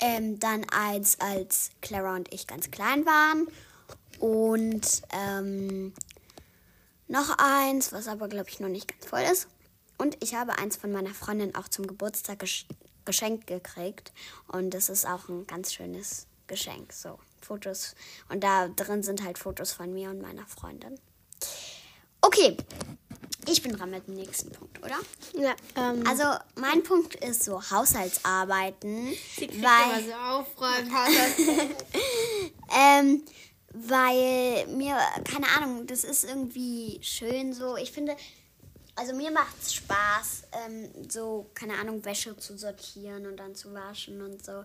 Ähm, 0.00 0.40
dann 0.40 0.64
eins, 0.70 1.20
als 1.20 1.70
Clara 1.80 2.16
und 2.16 2.32
ich 2.32 2.46
ganz 2.46 2.70
klein 2.70 3.06
waren. 3.06 3.46
Und 4.18 5.02
ähm, 5.12 5.92
noch 7.08 7.36
eins, 7.38 7.92
was 7.92 8.08
aber, 8.08 8.28
glaube 8.28 8.48
ich, 8.50 8.60
noch 8.60 8.68
nicht 8.68 8.88
ganz 8.88 9.06
voll 9.06 9.20
ist. 9.20 9.48
Und 9.98 10.16
ich 10.22 10.34
habe 10.34 10.58
eins 10.58 10.76
von 10.76 10.90
meiner 10.92 11.14
Freundin 11.14 11.54
auch 11.54 11.68
zum 11.68 11.86
Geburtstag 11.86 12.38
gesch 12.40 12.66
geschenkt 13.04 13.46
gekriegt. 13.46 14.12
Und 14.48 14.70
das 14.70 14.88
ist 14.88 15.06
auch 15.06 15.28
ein 15.28 15.46
ganz 15.46 15.74
schönes 15.74 16.26
Geschenk. 16.46 16.92
So, 16.92 17.18
Fotos. 17.42 17.94
Und 18.30 18.42
da 18.42 18.68
drin 18.68 19.02
sind 19.02 19.22
halt 19.22 19.36
Fotos 19.38 19.72
von 19.72 19.92
mir 19.92 20.08
und 20.08 20.22
meiner 20.22 20.46
Freundin. 20.46 20.98
Okay, 22.22 22.56
ich 23.46 23.62
bin 23.62 23.72
dran 23.76 23.90
mit 23.90 24.06
dem 24.06 24.14
nächsten 24.14 24.50
Punkt, 24.52 24.82
oder? 24.82 24.96
Ja, 25.34 25.54
ähm, 25.76 26.02
Also 26.06 26.24
mein 26.54 26.82
Punkt 26.82 27.14
ist 27.16 27.44
so 27.44 27.60
Haushaltsarbeiten, 27.70 29.08
sie 29.36 29.46
kriegt 29.48 29.62
weil 29.62 30.04
immer 30.04 30.08
so 30.08 30.14
aufräumen, 30.14 30.90
Haushalt- 30.90 31.36
ähm, 32.74 33.22
weil 33.74 34.66
mir 34.68 34.96
keine 35.24 35.48
Ahnung, 35.56 35.86
das 35.86 36.04
ist 36.04 36.24
irgendwie 36.24 37.00
schön 37.02 37.52
so. 37.52 37.76
Ich 37.76 37.90
finde, 37.90 38.16
also 38.94 39.14
mir 39.14 39.32
macht 39.32 39.54
es 39.60 39.74
Spaß, 39.74 40.44
ähm, 40.64 41.10
so 41.10 41.50
keine 41.54 41.74
Ahnung 41.74 42.04
Wäsche 42.04 42.36
zu 42.36 42.56
sortieren 42.56 43.26
und 43.26 43.36
dann 43.36 43.54
zu 43.54 43.74
waschen 43.74 44.22
und 44.22 44.44
so. 44.44 44.64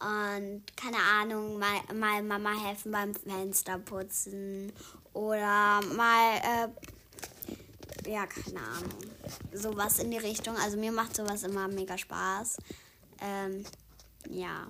Und 0.00 0.62
keine 0.76 0.98
Ahnung, 0.98 1.58
mal, 1.58 1.80
mal 1.94 2.22
Mama 2.22 2.52
helfen 2.64 2.92
beim 2.92 3.14
Fensterputzen 3.14 4.72
oder 5.12 5.80
mal 5.94 6.36
äh, 6.38 8.10
ja, 8.10 8.26
keine 8.26 8.60
Ahnung. 8.60 8.98
Sowas 9.52 9.98
in 9.98 10.10
die 10.10 10.18
Richtung. 10.18 10.56
Also 10.56 10.76
mir 10.76 10.92
macht 10.92 11.16
sowas 11.16 11.42
immer 11.42 11.68
mega 11.68 11.96
Spaß. 11.96 12.58
Ähm, 13.20 13.64
ja. 14.28 14.66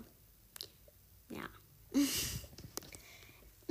Ja. 1.28 1.49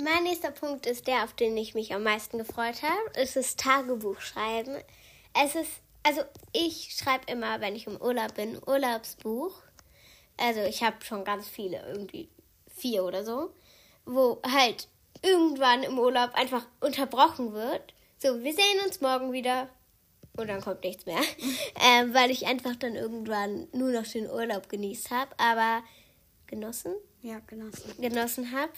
Mein 0.02 0.24
nächster 0.24 0.52
Punkt 0.52 0.86
ist 0.86 1.08
der, 1.08 1.26
auf 1.26 1.34
den 1.34 1.58
ich 1.58 1.76
mich 1.76 1.94
am 1.94 2.04
meisten 2.04 2.38
gefreut 2.38 2.84
habe. 2.84 3.12
Es 3.16 3.36
ist 3.36 3.60
Tagebuchschreiben. 3.60 4.78
Es 5.34 5.56
ist, 5.56 5.72
also 6.04 6.22
ich 6.54 6.96
schreibe 6.96 7.30
immer, 7.30 7.60
wenn 7.60 7.76
ich 7.76 7.86
im 7.86 8.00
Urlaub 8.00 8.36
bin, 8.36 8.58
Urlaubsbuch. 8.66 9.54
Also 10.38 10.62
ich 10.62 10.84
habe 10.84 11.04
schon 11.04 11.26
ganz 11.26 11.50
viele, 11.50 11.86
irgendwie 11.86 12.30
vier 12.74 13.04
oder 13.04 13.26
so, 13.26 13.54
wo 14.06 14.42
halt 14.50 14.88
irgendwann 15.22 15.84
im 15.84 16.00
Urlaub 16.00 16.34
einfach 16.34 16.66
unterbrochen 16.80 17.52
wird. 17.52 17.94
So, 18.20 18.42
wir 18.42 18.54
sehen 18.54 18.80
uns 18.86 19.02
morgen 19.02 19.34
wieder. 19.34 19.70
Und 20.38 20.48
dann 20.48 20.62
kommt 20.62 20.86
nichts 20.86 21.06
mehr. 21.06 21.20
ähm, 21.82 22.14
weil 22.14 22.32
ich 22.32 22.46
einfach 22.46 22.78
dann 22.78 22.96
irgendwann 22.96 23.68
nur 23.74 23.92
noch 23.92 24.08
den 24.08 24.30
Urlaub 24.30 24.70
genießt 24.70 25.12
habe. 25.12 25.38
Aber 25.38 25.84
genossen? 26.48 26.96
Ja, 27.22 27.40
genossen. 27.40 28.00
genossen 28.00 28.52
habe. 28.54 28.72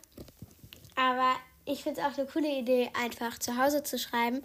Aber 1.01 1.35
ich 1.65 1.81
finde 1.81 1.99
es 1.99 2.05
auch 2.05 2.15
eine 2.15 2.27
coole 2.27 2.59
Idee, 2.59 2.91
einfach 2.93 3.39
zu 3.39 3.57
Hause 3.57 3.81
zu 3.81 3.97
schreiben. 3.97 4.43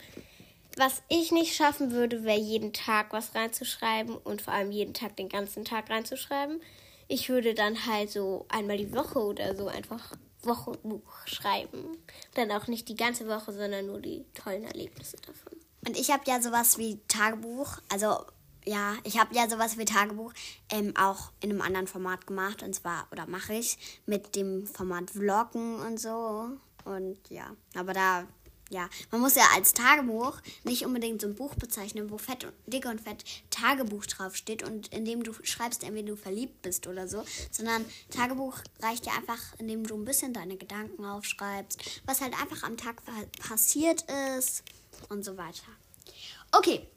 Was 0.78 1.02
ich 1.08 1.30
nicht 1.30 1.54
schaffen 1.54 1.90
würde, 1.90 2.24
wäre 2.24 2.38
jeden 2.38 2.72
Tag 2.72 3.12
was 3.12 3.34
reinzuschreiben 3.34 4.16
und 4.16 4.40
vor 4.40 4.54
allem 4.54 4.70
jeden 4.70 4.94
Tag 4.94 5.16
den 5.16 5.28
ganzen 5.28 5.66
Tag 5.66 5.90
reinzuschreiben. 5.90 6.62
Ich 7.08 7.28
würde 7.28 7.52
dann 7.52 7.86
halt 7.86 8.10
so 8.10 8.46
einmal 8.48 8.78
die 8.78 8.92
Woche 8.94 9.18
oder 9.18 9.54
so 9.54 9.68
einfach 9.68 10.16
Wochenbuch 10.42 11.26
schreiben. 11.26 11.98
Dann 12.34 12.50
auch 12.50 12.68
nicht 12.68 12.88
die 12.88 12.96
ganze 12.96 13.28
Woche, 13.28 13.52
sondern 13.52 13.86
nur 13.86 14.00
die 14.00 14.24
tollen 14.32 14.64
Erlebnisse 14.64 15.16
davon. 15.18 15.58
Und 15.86 15.98
ich 15.98 16.10
habe 16.10 16.22
ja 16.26 16.40
sowas 16.40 16.78
wie 16.78 16.98
Tagebuch, 17.06 17.78
also 17.90 18.16
ja, 18.66 18.94
ich 19.04 19.18
habe 19.18 19.34
ja 19.34 19.48
sowas 19.48 19.78
wie 19.78 19.84
Tagebuch 19.84 20.32
ähm, 20.70 20.94
auch 20.96 21.30
in 21.40 21.50
einem 21.50 21.62
anderen 21.62 21.86
Format 21.86 22.26
gemacht 22.26 22.62
und 22.62 22.74
zwar, 22.74 23.06
oder 23.12 23.26
mache 23.26 23.54
ich, 23.54 23.78
mit 24.06 24.34
dem 24.34 24.66
Format 24.66 25.10
Vloggen 25.10 25.76
und 25.76 26.00
so. 26.00 26.50
Und 26.84 27.18
ja, 27.30 27.54
aber 27.74 27.92
da, 27.92 28.26
ja, 28.70 28.88
man 29.12 29.20
muss 29.20 29.36
ja 29.36 29.44
als 29.54 29.72
Tagebuch 29.72 30.40
nicht 30.64 30.84
unbedingt 30.84 31.20
so 31.20 31.28
ein 31.28 31.36
Buch 31.36 31.54
bezeichnen, 31.54 32.10
wo 32.10 32.18
fett 32.18 32.44
und 32.44 32.54
dick 32.66 32.86
und 32.86 33.00
fett 33.00 33.24
Tagebuch 33.50 34.06
draufsteht 34.06 34.64
und 34.64 34.92
in 34.92 35.04
dem 35.04 35.22
du 35.22 35.32
schreibst, 35.44 35.84
entweder 35.84 36.08
du 36.08 36.16
verliebt 36.16 36.62
bist 36.62 36.88
oder 36.88 37.06
so, 37.06 37.24
sondern 37.52 37.84
Tagebuch 38.10 38.58
reicht 38.80 39.06
ja 39.06 39.12
einfach, 39.12 39.38
indem 39.58 39.86
du 39.86 39.94
ein 39.94 40.04
bisschen 40.04 40.32
deine 40.32 40.56
Gedanken 40.56 41.04
aufschreibst, 41.04 42.02
was 42.04 42.20
halt 42.20 42.34
einfach 42.40 42.64
am 42.64 42.76
Tag 42.76 42.96
passiert 43.48 44.04
ist 44.36 44.64
und 45.08 45.24
so 45.24 45.36
weiter. 45.36 45.66
Okay. 46.50 46.88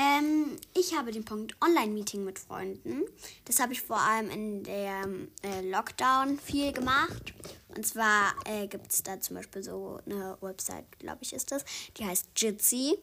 Ähm, 0.00 0.56
ich 0.72 0.96
habe 0.96 1.12
den 1.12 1.24
Punkt 1.26 1.54
Online-Meeting 1.60 2.24
mit 2.24 2.38
Freunden. 2.38 3.02
Das 3.44 3.60
habe 3.60 3.74
ich 3.74 3.82
vor 3.82 4.00
allem 4.00 4.30
in 4.30 4.62
der 4.62 5.06
äh, 5.42 5.60
Lockdown 5.68 6.38
viel 6.38 6.72
gemacht. 6.72 7.34
Und 7.68 7.86
zwar 7.86 8.34
äh, 8.46 8.66
gibt 8.66 8.92
es 8.92 9.02
da 9.02 9.20
zum 9.20 9.36
Beispiel 9.36 9.62
so 9.62 10.00
eine 10.06 10.38
Website, 10.40 10.98
glaube 10.98 11.18
ich, 11.20 11.34
ist 11.34 11.52
das. 11.52 11.64
Die 11.98 12.06
heißt 12.06 12.28
Jitsi. 12.36 12.96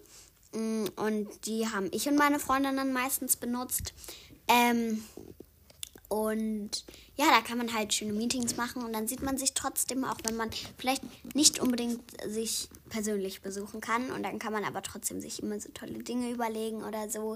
Mm, 0.53 0.85
Und 0.95 1.45
die 1.45 1.67
haben 1.67 1.89
ich 1.91 2.07
und 2.07 2.15
meine 2.17 2.39
Freundinnen 2.39 2.93
meistens 2.93 3.35
benutzt. 3.35 3.93
Ähm, 4.47 5.03
und 6.09 6.85
ja, 7.15 7.25
da 7.31 7.41
kann 7.41 7.57
man 7.57 7.73
halt 7.73 7.93
schöne 7.93 8.13
Meetings 8.13 8.55
machen 8.55 8.83
und 8.83 8.93
dann 8.93 9.07
sieht 9.07 9.21
man 9.21 9.37
sich 9.37 9.53
trotzdem, 9.53 10.05
auch 10.05 10.17
wenn 10.23 10.37
man 10.37 10.49
vielleicht 10.77 11.03
nicht 11.35 11.59
unbedingt 11.59 12.01
sich 12.25 12.69
persönlich 12.89 13.41
besuchen 13.41 13.81
kann. 13.81 14.11
Und 14.11 14.23
dann 14.23 14.39
kann 14.39 14.53
man 14.53 14.63
aber 14.63 14.81
trotzdem 14.81 15.19
sich 15.19 15.43
immer 15.43 15.59
so 15.59 15.69
tolle 15.73 16.03
Dinge 16.03 16.29
überlegen 16.29 16.83
oder 16.83 17.09
so. 17.09 17.35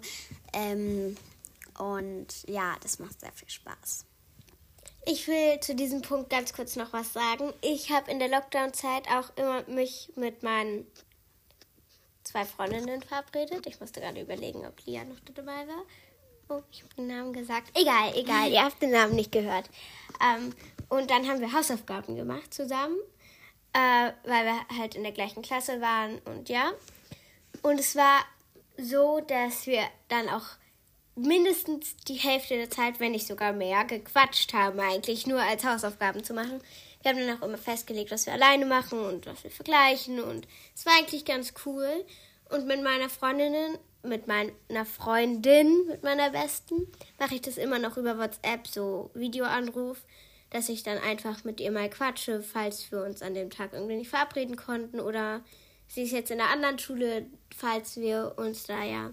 Ähm, 0.53 1.17
und 1.77 2.27
ja, 2.47 2.75
das 2.81 2.99
macht 2.99 3.19
sehr 3.19 3.33
viel 3.33 3.49
Spaß. 3.49 4.05
Ich 5.05 5.27
will 5.27 5.59
zu 5.59 5.75
diesem 5.75 6.01
Punkt 6.01 6.29
ganz 6.29 6.53
kurz 6.53 6.75
noch 6.75 6.93
was 6.93 7.11
sagen. 7.11 7.51
Ich 7.61 7.91
habe 7.91 8.11
in 8.11 8.19
der 8.19 8.29
Lockdown-Zeit 8.29 9.07
auch 9.09 9.35
immer 9.35 9.63
mich 9.67 10.11
mit 10.15 10.43
meinen 10.43 10.85
zwei 12.23 12.45
Freundinnen 12.45 13.01
verabredet. 13.01 13.65
Ich 13.65 13.79
musste 13.79 13.99
gerade 13.99 14.21
überlegen, 14.21 14.65
ob 14.65 14.85
Lia 14.85 15.03
noch 15.03 15.19
dabei 15.33 15.67
war. 15.67 15.83
Oh, 16.51 16.61
ich 16.69 16.83
habe 16.83 16.95
den 16.95 17.07
Namen 17.07 17.31
gesagt. 17.31 17.71
Egal, 17.79 18.13
egal, 18.13 18.51
ihr 18.51 18.61
habt 18.61 18.81
den 18.81 18.91
Namen 18.91 19.15
nicht 19.15 19.31
gehört. 19.31 19.69
Ähm, 20.21 20.53
und 20.89 21.09
dann 21.09 21.25
haben 21.25 21.39
wir 21.39 21.53
Hausaufgaben 21.53 22.17
gemacht 22.17 22.53
zusammen, 22.53 22.97
äh, 23.71 24.11
weil 24.25 24.45
wir 24.45 24.77
halt 24.77 24.95
in 24.95 25.03
der 25.03 25.13
gleichen 25.13 25.43
Klasse 25.43 25.79
waren 25.79 26.19
und 26.25 26.49
ja. 26.49 26.73
Und 27.61 27.79
es 27.79 27.95
war 27.95 28.19
so, 28.77 29.21
dass 29.21 29.65
wir 29.65 29.83
dann 30.09 30.27
auch 30.27 30.43
mindestens 31.15 31.95
die 32.07 32.15
Hälfte 32.15 32.57
der 32.57 32.69
Zeit, 32.69 32.99
wenn 32.99 33.13
nicht 33.13 33.27
sogar 33.27 33.53
mehr, 33.53 33.85
gequatscht 33.85 34.53
haben, 34.53 34.77
eigentlich 34.81 35.27
nur 35.27 35.39
als 35.39 35.63
Hausaufgaben 35.63 36.21
zu 36.25 36.33
machen. 36.33 36.59
Wir 37.01 37.11
haben 37.11 37.25
dann 37.25 37.37
auch 37.37 37.47
immer 37.47 37.57
festgelegt, 37.57 38.11
was 38.11 38.25
wir 38.25 38.33
alleine 38.33 38.65
machen 38.65 38.99
und 38.99 39.25
was 39.25 39.45
wir 39.45 39.51
vergleichen 39.51 40.19
und 40.19 40.49
es 40.75 40.85
war 40.85 40.97
eigentlich 40.97 41.23
ganz 41.23 41.53
cool. 41.65 42.05
Und 42.49 42.67
mit 42.67 42.83
meiner 42.83 43.07
Freundin, 43.07 43.77
mit 44.03 44.27
meiner 44.27 44.85
Freundin, 44.85 45.87
mit 45.87 46.03
meiner 46.03 46.31
besten, 46.31 46.87
mache 47.19 47.35
ich 47.35 47.41
das 47.41 47.57
immer 47.57 47.79
noch 47.79 47.97
über 47.97 48.17
WhatsApp, 48.17 48.67
so 48.67 49.11
Videoanruf, 49.13 50.03
dass 50.49 50.69
ich 50.69 50.83
dann 50.83 50.97
einfach 50.97 51.43
mit 51.43 51.59
ihr 51.59 51.71
mal 51.71 51.89
quatsche, 51.89 52.41
falls 52.41 52.91
wir 52.91 53.03
uns 53.03 53.21
an 53.21 53.33
dem 53.33 53.49
Tag 53.49 53.73
irgendwie 53.73 53.95
nicht 53.95 54.09
verabreden 54.09 54.57
konnten 54.57 54.99
oder 54.99 55.41
sie 55.87 56.03
ist 56.03 56.11
jetzt 56.11 56.31
in 56.31 56.41
einer 56.41 56.49
anderen 56.49 56.79
Schule, 56.79 57.25
falls 57.55 57.97
wir 57.97 58.33
uns 58.37 58.63
da 58.63 58.83
ja 58.83 59.11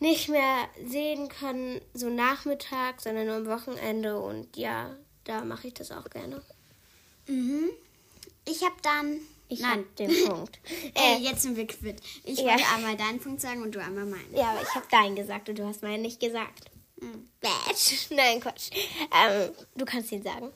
nicht 0.00 0.28
mehr 0.30 0.68
sehen 0.84 1.28
können, 1.28 1.80
so 1.94 2.08
Nachmittag, 2.08 3.00
sondern 3.00 3.26
nur 3.26 3.36
am 3.36 3.46
Wochenende. 3.46 4.18
Und 4.18 4.56
ja, 4.56 4.96
da 5.24 5.44
mache 5.44 5.68
ich 5.68 5.74
das 5.74 5.92
auch 5.92 6.08
gerne. 6.10 6.42
Mhm. 7.28 7.70
Ich 8.46 8.62
habe 8.64 8.76
dann. 8.82 9.20
Ich 9.50 9.60
Nein. 9.60 9.80
hab 9.80 9.96
den 9.96 10.24
Punkt. 10.28 10.58
Äh, 10.94 11.16
Äh, 11.16 11.18
jetzt 11.18 11.42
sind 11.42 11.56
wir 11.56 11.66
quitt. 11.66 12.00
Ich 12.24 12.38
Ja. 12.38 12.46
wollte 12.52 12.64
einmal 12.74 12.96
deinen 12.96 13.20
Punkt 13.20 13.40
sagen 13.40 13.62
und 13.62 13.74
du 13.74 13.80
einmal 13.82 14.06
meinen. 14.06 14.34
ja, 14.34 14.52
aber 14.52 14.62
ich 14.62 14.74
habe 14.74 14.86
deinen 14.90 15.16
gesagt 15.16 15.48
und 15.48 15.58
du 15.58 15.66
hast 15.66 15.82
meinen 15.82 16.02
nicht 16.02 16.20
gesagt. 16.20 16.70
Mhm. 17.00 17.28
Batsch. 17.40 18.06
Nein, 18.10 18.40
Quatsch. 18.40 18.70
Ähm, 19.12 19.50
du 19.74 19.84
kannst 19.84 20.12
ihn 20.12 20.22
sagen. 20.22 20.50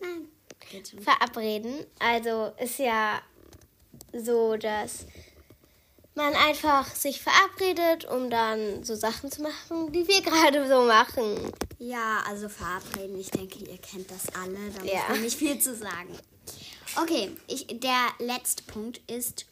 Nein. 0.00 0.28
Verabreden. 1.02 1.84
Also 1.98 2.52
ist 2.58 2.78
ja 2.78 3.20
so, 4.12 4.56
dass 4.56 5.06
man 6.14 6.34
einfach 6.34 6.94
sich 6.94 7.20
verabredet, 7.22 8.04
um 8.06 8.28
dann 8.30 8.82
so 8.84 8.94
Sachen 8.94 9.30
zu 9.30 9.42
machen, 9.42 9.92
die 9.92 10.06
wir 10.06 10.20
gerade 10.22 10.66
so 10.68 10.82
machen. 10.82 11.52
Ja, 11.78 12.22
also 12.28 12.48
verabreden. 12.48 13.18
Ich 13.20 13.30
denke, 13.30 13.58
ihr 13.60 13.78
kennt 13.78 14.10
das 14.10 14.28
alle. 14.34 14.58
Da 14.76 14.84
Ja. 14.84 15.00
muss 15.00 15.08
man 15.10 15.22
nicht 15.22 15.38
viel 15.38 15.58
zu 15.58 15.74
sagen. 15.74 16.16
Okay, 16.96 17.30
ich, 17.48 17.66
der 17.66 18.08
letzte 18.20 18.62
Punkt 18.62 19.00
ist 19.10 19.46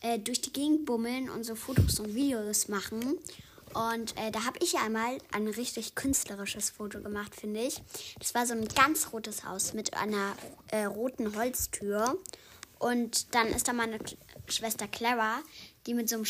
äh, 0.00 0.18
durch 0.18 0.40
die 0.40 0.52
Gegend 0.52 0.84
bummeln 0.84 1.30
und 1.30 1.44
so 1.44 1.54
Fotos 1.54 2.00
und 2.00 2.14
Videos 2.14 2.66
machen. 2.66 3.18
Und 3.72 4.16
äh, 4.16 4.32
da 4.32 4.44
habe 4.44 4.58
ich 4.60 4.76
einmal 4.78 5.18
ein 5.30 5.46
richtig 5.46 5.94
künstlerisches 5.94 6.70
Foto 6.70 7.00
gemacht, 7.00 7.36
finde 7.36 7.60
ich. 7.60 7.80
Das 8.18 8.34
war 8.34 8.46
so 8.46 8.54
ein 8.54 8.66
ganz 8.66 9.12
rotes 9.12 9.44
Haus 9.44 9.74
mit 9.74 9.94
einer 9.94 10.34
äh, 10.72 10.84
roten 10.84 11.36
Holztür. 11.36 12.18
Und 12.80 13.32
dann 13.34 13.46
ist 13.48 13.68
da 13.68 13.72
meine 13.72 13.98
Schwester 14.48 14.88
Clara, 14.88 15.38
die 15.86 15.94
mit 15.94 16.08
so 16.08 16.16
einem, 16.16 16.26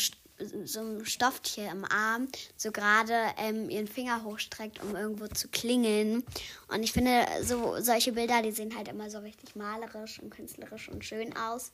so 0.63 0.79
einem 0.79 1.05
Stofftier 1.05 1.69
im 1.71 1.85
Arm 1.85 2.27
so 2.55 2.71
gerade 2.71 3.13
ähm, 3.37 3.69
ihren 3.69 3.87
Finger 3.87 4.23
hochstreckt, 4.23 4.81
um 4.83 4.95
irgendwo 4.95 5.27
zu 5.27 5.47
klingeln. 5.47 6.23
Und 6.67 6.83
ich 6.83 6.93
finde, 6.93 7.25
so 7.43 7.79
solche 7.79 8.13
Bilder, 8.13 8.41
die 8.41 8.51
sehen 8.51 8.75
halt 8.75 8.87
immer 8.87 9.09
so 9.09 9.19
richtig 9.19 9.55
malerisch 9.55 10.19
und 10.19 10.29
künstlerisch 10.29 10.89
und 10.89 11.03
schön 11.03 11.35
aus. 11.35 11.71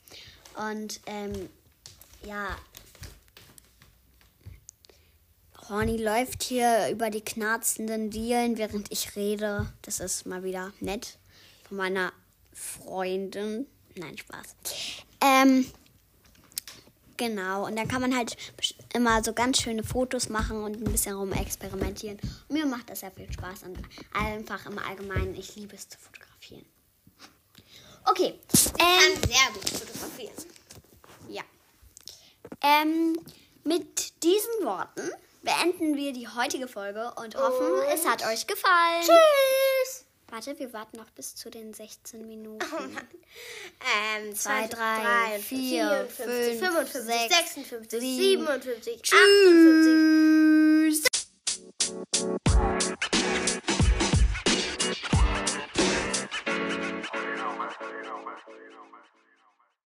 Und 0.56 1.02
ähm, 1.06 1.50
ja, 2.26 2.56
Horny 5.70 5.98
läuft 5.98 6.44
hier 6.44 6.90
über 6.92 7.10
die 7.10 7.22
knarzenden 7.22 8.12
Dielen, 8.12 8.58
während 8.58 8.92
ich 8.92 9.16
rede. 9.16 9.72
Das 9.82 10.00
ist 10.00 10.26
mal 10.26 10.44
wieder 10.44 10.72
nett 10.80 11.18
von 11.68 11.78
meiner 11.78 12.14
Freundin. 12.54 13.66
Nein, 13.96 14.18
Spaß. 14.18 14.56
Ähm, 15.22 15.66
genau, 17.18 17.66
und 17.66 17.76
dann 17.76 17.88
kann 17.88 18.02
man 18.02 18.16
halt 18.16 18.36
immer 18.94 19.24
so 19.24 19.34
ganz 19.34 19.62
schöne 19.62 19.84
Fotos 19.84 20.30
machen 20.30 20.64
und 20.64 20.76
ein 20.76 20.92
bisschen 20.92 21.16
rumexperimentieren. 21.16 22.20
Und 22.48 22.56
mir 22.56 22.66
macht 22.66 22.90
das 22.90 23.02
sehr 23.02 23.12
viel 23.12 23.32
Spaß 23.32 23.64
und 23.64 23.78
einfach 24.14 24.66
im 24.66 24.78
Allgemeinen, 24.80 25.36
ich 25.36 25.56
liebe 25.56 25.76
es 25.76 25.90
zu 25.90 25.98
fotografieren. 25.98 26.66
Okay. 28.06 28.40
Ähm, 28.80 29.22
kann 29.22 29.30
sehr 29.30 29.52
gut 29.54 29.70
fotografieren. 29.70 30.34
Ja. 31.30 31.44
Ähm, 32.62 33.20
mit 33.64 34.24
diesen 34.24 34.64
Worten 34.64 35.10
beenden 35.42 35.96
wir 35.96 36.14
die 36.14 36.28
heutige 36.28 36.68
Folge 36.68 37.12
und 37.16 37.36
hoffen, 37.36 37.72
und 37.72 37.94
es 37.94 38.06
hat 38.06 38.26
euch 38.26 38.46
gefallen. 38.46 39.02
Tschüss! 39.02 40.05
Warte, 40.36 40.60
wir 40.60 40.74
warten 40.74 40.98
noch 40.98 41.10
bis 41.12 41.34
zu 41.34 41.50
den 41.50 41.74
16 41.74 42.28
Minuten. 42.28 42.60
ähm, 44.20 44.36
2, 44.36 44.68
3, 44.68 45.40
4, 45.40 46.08
5, 46.10 46.60
55, 46.60 47.02
6, 47.04 47.54
56, 47.56 48.02
7, 48.02 48.46
57, 48.46 49.02
Tschüss. 49.02 49.18
58. 49.18 50.25